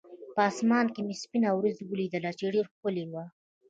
په 0.33 0.41
اسمان 0.51 0.85
کې 0.93 1.01
مې 1.05 1.15
سپینه 1.23 1.49
ورېځ 1.53 1.77
ولیدله، 1.83 2.31
چې 2.39 2.43
ډېره 2.53 2.67
ښکلې 2.71 3.05
وه. 3.11 3.23